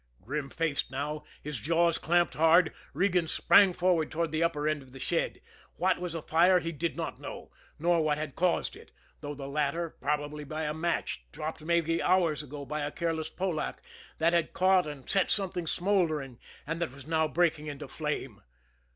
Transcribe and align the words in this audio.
Grim 0.25 0.49
faced 0.49 0.89
now, 0.89 1.23
his 1.43 1.59
jaws 1.59 1.99
clamped 1.99 2.33
hard, 2.33 2.73
Regan 2.91 3.27
sprang 3.27 3.71
forward 3.71 4.09
toward 4.09 4.31
the 4.31 4.41
upper 4.41 4.67
end 4.67 4.81
of 4.81 4.93
the 4.93 4.99
shed. 4.99 5.41
What 5.75 5.99
was 5.99 6.15
afire, 6.15 6.57
he 6.57 6.71
did 6.71 6.97
not 6.97 7.19
know, 7.21 7.51
nor 7.77 8.01
what 8.01 8.17
had 8.17 8.33
caused 8.35 8.75
it 8.75 8.89
though 9.19 9.35
the 9.35 9.47
latter, 9.47 9.91
probably, 10.01 10.43
by 10.43 10.63
a 10.63 10.73
match 10.73 11.25
dropped 11.31 11.63
maybe 11.63 12.01
hours 12.01 12.41
ago 12.41 12.65
by 12.65 12.81
a 12.81 12.89
careless 12.89 13.29
Polack, 13.29 13.75
that 14.17 14.33
had 14.33 14.53
caught 14.53 14.87
and 14.87 15.07
set 15.07 15.29
something 15.29 15.67
smoldering, 15.67 16.39
and 16.65 16.81
that 16.81 16.91
was 16.93 17.05
now 17.05 17.27
breaking 17.27 17.67
into 17.67 17.87
flame. 17.87 18.41